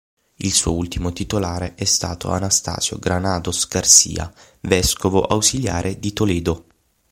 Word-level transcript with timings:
Il 0.37 0.51
suo 0.51 0.73
ultimo 0.73 1.13
titolare 1.13 1.75
è 1.75 1.83
stato 1.83 2.31
Anastasio 2.31 2.97
Granados 2.97 3.67
García, 3.67 4.33
vescovo 4.61 5.21
ausiliare 5.21 5.99
di 5.99 6.11
Toledo. 6.11 6.65